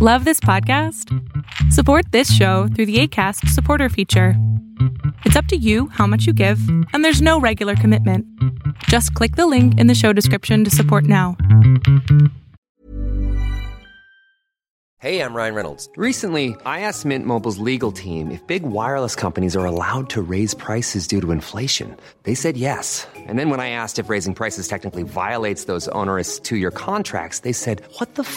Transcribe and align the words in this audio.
Love 0.00 0.24
this 0.24 0.38
podcast? 0.38 1.12
Support 1.72 2.12
this 2.12 2.32
show 2.32 2.68
through 2.68 2.86
the 2.86 3.00
ACAST 3.02 3.48
supporter 3.48 3.88
feature. 3.88 4.34
It's 5.24 5.34
up 5.34 5.46
to 5.46 5.56
you 5.56 5.88
how 5.88 6.06
much 6.06 6.24
you 6.24 6.32
give, 6.32 6.60
and 6.92 7.04
there's 7.04 7.20
no 7.20 7.40
regular 7.40 7.74
commitment. 7.74 8.24
Just 8.84 9.12
click 9.14 9.34
the 9.34 9.48
link 9.48 9.76
in 9.80 9.88
the 9.88 9.96
show 9.96 10.12
description 10.12 10.62
to 10.62 10.70
support 10.70 11.02
now. 11.02 11.36
Hey, 15.00 15.20
I'm 15.20 15.32
Ryan 15.32 15.54
Reynolds. 15.54 15.88
Recently, 15.96 16.56
I 16.66 16.80
asked 16.80 17.04
Mint 17.04 17.24
Mobile's 17.24 17.58
legal 17.58 17.92
team 17.92 18.32
if 18.32 18.44
big 18.48 18.64
wireless 18.64 19.14
companies 19.14 19.54
are 19.54 19.64
allowed 19.64 20.10
to 20.10 20.20
raise 20.20 20.54
prices 20.54 21.06
due 21.06 21.20
to 21.20 21.30
inflation. 21.30 21.96
They 22.24 22.34
said 22.34 22.56
yes. 22.56 23.06
And 23.14 23.38
then 23.38 23.48
when 23.48 23.60
I 23.60 23.70
asked 23.70 24.00
if 24.00 24.08
raising 24.08 24.34
prices 24.34 24.66
technically 24.66 25.04
violates 25.04 25.66
those 25.66 25.86
onerous 25.88 26.40
two 26.40 26.56
year 26.56 26.72
contracts, 26.72 27.40
they 27.40 27.52
said, 27.52 27.80
What 27.98 28.16
the 28.16 28.24
f 28.24 28.36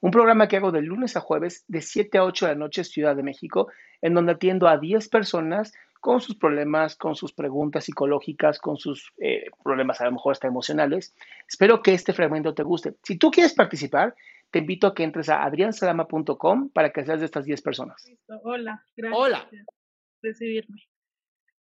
un 0.00 0.10
programa 0.10 0.48
que 0.48 0.56
hago 0.56 0.72
de 0.72 0.82
lunes 0.82 1.16
a 1.16 1.20
jueves 1.20 1.64
de 1.68 1.80
7 1.80 2.18
a 2.18 2.24
8 2.24 2.46
de 2.46 2.52
la 2.52 2.58
noche 2.58 2.84
Ciudad 2.84 3.16
de 3.16 3.22
México, 3.22 3.68
en 4.02 4.14
donde 4.14 4.32
atiendo 4.32 4.68
a 4.68 4.78
10 4.78 5.08
personas 5.08 5.72
con 6.00 6.20
sus 6.20 6.36
problemas, 6.36 6.96
con 6.96 7.16
sus 7.16 7.32
preguntas 7.32 7.84
psicológicas, 7.84 8.60
con 8.60 8.76
sus 8.76 9.12
eh, 9.18 9.46
problemas 9.64 10.00
a 10.00 10.04
lo 10.04 10.12
mejor 10.12 10.32
hasta 10.32 10.46
emocionales. 10.46 11.14
Espero 11.48 11.82
que 11.82 11.94
este 11.94 12.12
fragmento 12.12 12.54
te 12.54 12.62
guste. 12.62 12.94
Si 13.02 13.16
tú 13.16 13.30
quieres 13.30 13.54
participar, 13.54 14.14
te 14.50 14.60
invito 14.60 14.86
a 14.86 14.94
que 14.94 15.02
entres 15.02 15.28
a 15.28 15.42
adriansalama.com 15.42 16.70
para 16.70 16.92
que 16.92 17.04
seas 17.04 17.20
de 17.20 17.26
estas 17.26 17.44
10 17.44 17.62
personas. 17.62 18.04
Listo. 18.06 18.40
Hola, 18.44 18.84
gracias 18.96 19.20
Hola. 19.20 19.48
por 19.50 19.74
recibirme. 20.22 20.82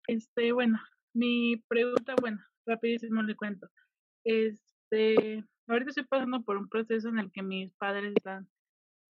Este, 0.07 0.53
bueno, 0.53 0.79
mi 1.15 1.57
pregunta, 1.69 2.15
bueno, 2.21 2.39
rapidísimo 2.67 3.23
le 3.23 3.35
cuento. 3.37 3.69
Este, 4.91 5.45
ahorita 5.67 5.91
estoy 5.91 6.05
pasando 6.05 6.43
por 6.43 6.57
un 6.57 6.69
proceso 6.69 7.09
en 7.09 7.19
el 7.19 7.33
que 7.33 7.43
mis 7.43 7.73
padres 7.75 8.15
están 8.17 8.49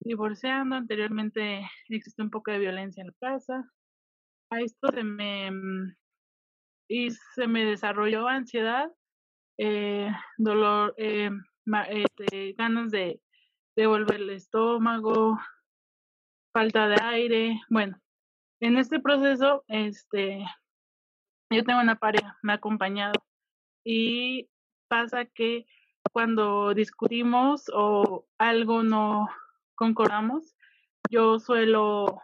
divorciando. 0.01 0.77
Anteriormente 0.77 1.69
existe 1.89 2.23
un 2.23 2.31
poco 2.31 2.51
de 2.51 2.59
violencia 2.59 3.03
en 3.03 3.09
la 3.09 3.15
casa. 3.21 3.73
A 4.51 4.61
esto 4.61 4.89
se 4.93 5.03
me 5.05 5.51
mm, 5.51 5.97
y 6.89 7.11
se 7.11 7.47
me 7.49 7.65
desarrolló 7.65 8.29
ansiedad, 8.29 8.91
eh, 9.59 10.11
dolor, 10.39 10.95
eh, 10.99 11.31
este, 11.91 12.53
ganas 12.53 12.91
de, 12.91 13.21
de 13.77 13.87
volver 13.87 14.21
el 14.21 14.31
estómago, 14.31 15.39
falta 16.55 16.89
de 16.89 16.97
aire. 17.03 17.61
Bueno, 17.69 18.01
en 18.61 18.79
este 18.79 19.01
proceso, 19.01 19.65
este, 19.69 20.45
yo 21.51 21.65
tengo 21.65 21.81
una 21.81 21.97
pareja, 21.97 22.39
me 22.43 22.53
ha 22.53 22.57
acompañado 22.57 23.15
y 23.85 24.49
pasa 24.89 25.25
que 25.25 25.67
cuando 26.13 26.75
discutimos 26.75 27.71
o 27.73 28.27
algo 28.39 28.83
no 28.83 29.29
concordamos, 29.75 30.57
yo 31.11 31.39
suelo 31.39 32.21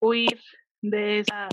huir 0.00 0.40
de 0.82 1.20
esa, 1.20 1.48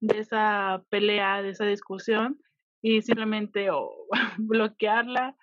de 0.00 0.18
esa 0.18 0.82
pelea, 0.88 1.42
de 1.42 1.50
esa 1.50 1.64
discusión 1.64 2.40
y 2.82 3.02
simplemente 3.02 3.70
o 3.70 3.92
bloquearla. 4.38 5.36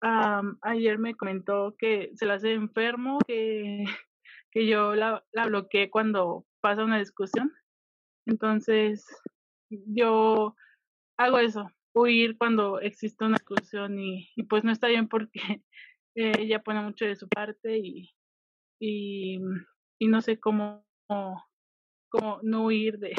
Am, 0.00 0.58
ayer 0.62 0.98
me 0.98 1.14
comentó 1.14 1.74
que 1.78 2.10
se 2.14 2.26
la 2.26 2.34
hace 2.34 2.52
enfermo, 2.52 3.18
que, 3.26 3.84
que 4.50 4.66
yo 4.66 4.94
la, 4.94 5.24
la 5.32 5.46
bloqueé 5.46 5.90
cuando 5.90 6.44
pasa 6.60 6.84
una 6.84 6.98
discusión. 6.98 7.52
Entonces, 8.26 9.06
yo 9.70 10.54
hago 11.18 11.38
eso, 11.38 11.70
huir 11.94 12.36
cuando 12.36 12.80
existe 12.80 13.24
una 13.24 13.38
discusión 13.38 13.98
y, 13.98 14.28
pues 14.48 14.64
no 14.64 14.72
está 14.72 14.88
bien 14.88 15.08
porque 15.08 15.40
ella 16.14 16.62
pone 16.62 16.82
mucho 16.82 17.04
de 17.04 17.16
su 17.16 17.28
parte 17.28 17.78
y, 17.78 18.14
y, 18.80 19.38
y 19.98 20.08
no 20.08 20.20
sé 20.20 20.38
cómo, 20.38 20.86
cómo 22.08 22.40
no 22.42 22.66
huir 22.66 22.98
de, 22.98 23.14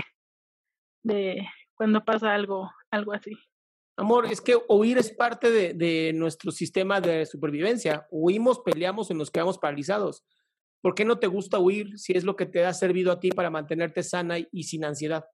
de 1.04 1.48
cuando 1.74 2.04
pasa 2.04 2.34
algo, 2.34 2.70
algo 2.92 3.14
así. 3.14 3.32
Amor, 3.98 4.26
es 4.26 4.42
que 4.42 4.58
huir 4.68 4.98
es 4.98 5.10
parte 5.10 5.50
de, 5.50 5.74
de 5.74 6.12
nuestro 6.14 6.52
sistema 6.52 7.00
de 7.00 7.26
supervivencia. 7.26 8.06
Huimos, 8.12 8.60
peleamos 8.60 9.10
y 9.10 9.14
nos 9.14 9.32
quedamos 9.32 9.58
paralizados. 9.58 10.26
¿Por 10.82 10.96
qué 10.96 11.06
no 11.06 11.18
te 11.18 11.28
gusta 11.28 11.60
huir 11.60 11.98
si 11.98 12.14
es 12.14 12.26
lo 12.26 12.36
que 12.36 12.46
te 12.46 12.66
ha 12.66 12.74
servido 12.74 13.12
a 13.12 13.20
ti 13.20 13.30
para 13.30 13.50
mantenerte 13.50 14.04
sana 14.04 14.36
y 14.40 14.64
sin 14.64 14.84
ansiedad? 14.84 15.26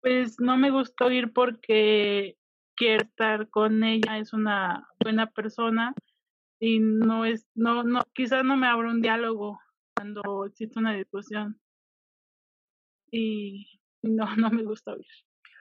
Pues 0.00 0.38
no 0.40 0.56
me 0.56 0.70
gustó 0.70 1.10
ir 1.10 1.32
porque 1.32 2.36
quiero 2.76 3.02
estar 3.02 3.50
con 3.50 3.82
ella, 3.82 4.18
es 4.18 4.32
una 4.32 4.88
buena 5.02 5.30
persona 5.30 5.94
y 6.60 6.78
no 6.78 7.24
es, 7.24 7.46
no, 7.54 7.82
no, 7.82 8.02
quizás 8.14 8.44
no 8.44 8.56
me 8.56 8.68
abra 8.68 8.90
un 8.90 9.02
diálogo 9.02 9.58
cuando 9.94 10.44
existe 10.46 10.78
una 10.78 10.94
discusión. 10.94 11.60
Y 13.10 13.80
no, 14.02 14.26
no 14.36 14.50
me 14.50 14.62
gusta 14.62 14.92
oír. 14.92 15.06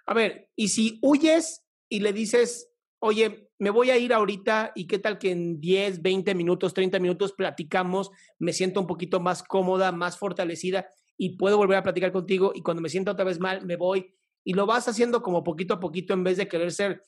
A 0.05 0.13
ver, 0.13 0.49
y 0.55 0.69
si 0.69 0.99
huyes 1.01 1.65
y 1.89 1.99
le 1.99 2.13
dices, 2.13 2.71
oye, 2.99 3.49
me 3.59 3.69
voy 3.69 3.89
a 3.89 3.97
ir 3.97 4.13
ahorita 4.13 4.71
y 4.75 4.87
qué 4.87 4.99
tal 4.99 5.17
que 5.17 5.31
en 5.31 5.59
10, 5.59 6.01
20 6.01 6.35
minutos, 6.35 6.73
30 6.73 6.99
minutos 6.99 7.33
platicamos, 7.33 8.11
me 8.39 8.53
siento 8.53 8.79
un 8.79 8.87
poquito 8.87 9.19
más 9.19 9.43
cómoda, 9.43 9.91
más 9.91 10.17
fortalecida 10.17 10.87
y 11.17 11.37
puedo 11.37 11.57
volver 11.57 11.77
a 11.77 11.83
platicar 11.83 12.11
contigo 12.11 12.51
y 12.53 12.61
cuando 12.61 12.81
me 12.81 12.89
sienta 12.89 13.11
otra 13.11 13.25
vez 13.25 13.39
mal, 13.39 13.65
me 13.65 13.75
voy 13.75 14.15
y 14.47 14.53
lo 14.53 14.65
vas 14.65 14.87
haciendo 14.87 15.21
como 15.21 15.43
poquito 15.43 15.73
a 15.73 15.79
poquito 15.81 16.13
en 16.13 16.23
vez 16.23 16.37
de 16.37 16.47
querer 16.47 16.71
ser 16.71 17.03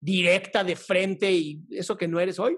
directa 0.00 0.62
de 0.62 0.76
frente 0.76 1.32
y 1.32 1.60
eso 1.70 1.96
que 1.96 2.06
no 2.06 2.20
eres 2.20 2.38
hoy. 2.38 2.56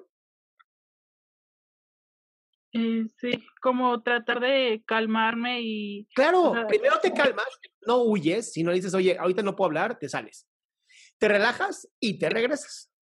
Eh, 2.74 3.06
sí, 3.18 3.30
como 3.62 4.02
tratar 4.02 4.40
de 4.40 4.82
calmarme 4.86 5.62
y 5.62 6.06
Claro, 6.14 6.50
o 6.50 6.52
sea, 6.52 6.66
primero 6.66 7.00
te 7.00 7.14
calmas, 7.14 7.46
no 7.86 8.02
huyes, 8.02 8.52
sino 8.52 8.72
dices, 8.72 8.92
oye, 8.92 9.16
ahorita 9.18 9.42
no 9.42 9.56
puedo 9.56 9.68
hablar, 9.68 9.98
te 9.98 10.06
sales. 10.06 10.46
Te 11.16 11.28
relajas 11.28 11.88
y 11.98 12.18
te 12.18 12.28
regresas. 12.28 12.92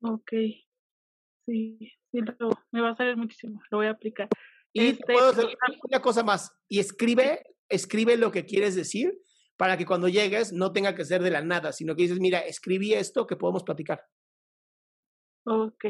ok, 0.00 0.30
sí, 1.44 1.78
sí, 2.10 2.20
lo- 2.38 2.64
me 2.70 2.80
va 2.80 2.92
a 2.92 2.96
salir 2.96 3.18
muchísimo, 3.18 3.60
lo 3.70 3.76
voy 3.76 3.88
a 3.88 3.90
aplicar. 3.90 4.26
Y 4.72 4.80
te 4.84 4.90
Este, 4.92 5.12
puedo 5.12 5.28
hacer 5.28 5.48
una 5.82 6.00
cosa 6.00 6.22
más, 6.22 6.50
y 6.66 6.78
escribe, 6.78 7.44
escribe 7.68 8.16
lo 8.16 8.30
que 8.30 8.44
quieres 8.44 8.74
decir 8.74 9.18
para 9.56 9.76
que 9.76 9.86
cuando 9.86 10.08
llegues 10.08 10.52
no 10.52 10.72
tenga 10.72 10.94
que 10.94 11.04
ser 11.04 11.22
de 11.22 11.30
la 11.30 11.42
nada, 11.42 11.72
sino 11.72 11.96
que 11.96 12.02
dices, 12.02 12.20
mira, 12.20 12.38
escribí 12.38 12.94
esto 12.94 13.26
que 13.26 13.36
podemos 13.36 13.64
platicar. 13.64 14.00
Ok. 15.44 15.84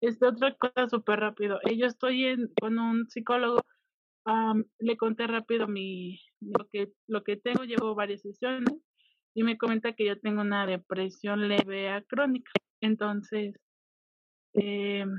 Este, 0.00 0.26
otra 0.26 0.54
cosa 0.56 0.88
súper 0.88 1.20
rápido. 1.20 1.58
Eh, 1.64 1.76
Yo 1.76 1.86
estoy 1.86 2.24
en, 2.24 2.52
con 2.60 2.78
un 2.78 3.08
psicólogo. 3.08 3.60
am, 4.24 4.64
le 4.78 4.96
conté 4.96 5.26
rápido 5.26 5.68
mi, 5.68 6.20
lo 6.40 6.68
que, 6.68 6.92
lo 7.06 7.22
que 7.22 7.36
tengo. 7.36 7.64
Llevo 7.64 7.94
varias 7.94 8.22
sesiones 8.22 8.74
y 9.34 9.42
me 9.42 9.58
comenta 9.58 9.92
que 9.92 10.06
yo 10.06 10.18
tengo 10.18 10.40
una 10.40 10.66
depresión 10.66 11.48
leve 11.48 11.90
a 11.90 12.02
crónica. 12.02 12.50
Entonces, 12.80 13.54
em, 14.54 15.10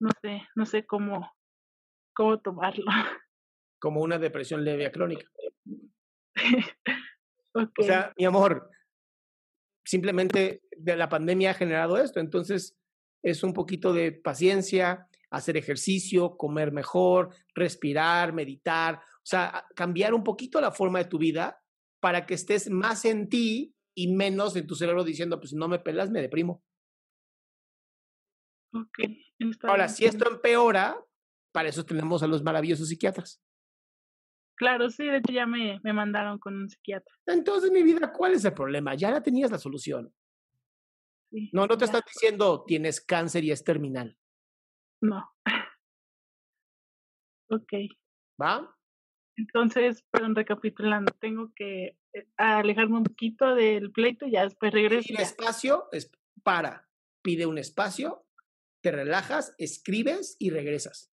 no 0.00 0.10
sé, 0.22 0.42
no 0.54 0.64
sé 0.64 0.86
cómo, 0.86 1.28
cómo 2.14 2.38
tomarlo. 2.38 2.84
como 3.86 4.00
una 4.00 4.18
depresión 4.18 4.64
leve 4.64 4.84
a 4.84 4.90
crónica. 4.90 5.30
O 7.54 7.82
sea, 7.82 8.12
mi 8.18 8.26
amor, 8.26 8.68
simplemente 9.82 10.60
de 10.76 10.94
la 10.94 11.08
pandemia 11.08 11.52
ha 11.52 11.54
generado 11.54 11.96
esto, 11.96 12.20
entonces 12.20 12.76
es 13.22 13.42
un 13.42 13.54
poquito 13.54 13.94
de 13.94 14.12
paciencia, 14.12 15.08
hacer 15.30 15.56
ejercicio, 15.56 16.36
comer 16.36 16.70
mejor, 16.70 17.34
respirar, 17.54 18.34
meditar, 18.34 18.96
o 18.96 19.22
sea, 19.22 19.64
cambiar 19.74 20.12
un 20.12 20.22
poquito 20.22 20.60
la 20.60 20.70
forma 20.70 20.98
de 20.98 21.06
tu 21.06 21.16
vida 21.16 21.62
para 22.00 22.26
que 22.26 22.34
estés 22.34 22.68
más 22.68 23.06
en 23.06 23.30
ti 23.30 23.74
y 23.94 24.08
menos 24.08 24.54
en 24.56 24.66
tu 24.66 24.74
cerebro 24.74 25.02
diciendo, 25.02 25.38
pues 25.38 25.50
si 25.50 25.56
no 25.56 25.68
me 25.68 25.78
pelas, 25.78 26.10
me 26.10 26.20
deprimo. 26.20 26.62
Ok. 28.74 28.98
está 29.38 29.68
Ahora, 29.68 29.84
bien. 29.86 29.96
si 29.96 30.04
esto 30.04 30.28
empeora, 30.28 31.00
para 31.52 31.70
eso 31.70 31.86
tenemos 31.86 32.22
a 32.22 32.26
los 32.26 32.42
maravillosos 32.42 32.88
psiquiatras. 32.88 33.40
Claro, 34.56 34.88
sí, 34.90 35.04
de 35.06 35.18
hecho 35.18 35.32
ya 35.32 35.46
me, 35.46 35.80
me 35.82 35.92
mandaron 35.92 36.38
con 36.38 36.56
un 36.56 36.68
psiquiatra. 36.68 37.14
Entonces, 37.26 37.70
mi 37.70 37.82
vida, 37.82 38.12
¿cuál 38.12 38.32
es 38.32 38.44
el 38.44 38.54
problema? 38.54 38.94
Ya 38.94 39.10
la 39.10 39.22
tenías 39.22 39.50
la 39.50 39.58
solución. 39.58 40.12
Sí, 41.30 41.50
No, 41.52 41.66
no 41.66 41.76
te 41.76 41.82
ya. 41.82 41.86
están 41.86 42.02
diciendo 42.06 42.64
tienes 42.66 43.00
cáncer 43.00 43.44
y 43.44 43.50
es 43.50 43.62
terminal, 43.64 44.16
No. 45.00 45.28
ok. 47.50 47.72
¿va? 48.40 48.72
Entonces, 49.36 50.02
perdón, 50.10 50.34
recapitulando, 50.34 51.12
tengo 51.20 51.52
que 51.54 51.98
eh, 52.14 52.26
alejarme 52.38 52.96
un 52.98 53.04
poquito 53.04 53.54
del 53.54 53.92
pleito 53.92 54.26
y 54.26 54.32
ya 54.32 54.44
después 54.44 54.72
regreso. 54.72 55.12
Ya. 55.12 55.20
espacio 55.22 55.88
es 55.92 56.10
para, 56.42 56.88
pide 57.22 57.44
un 57.44 57.58
espacio, 57.58 58.26
te 58.82 58.92
relajas, 58.92 59.54
escribes 59.58 60.36
y 60.38 60.50
regresas. 60.50 61.12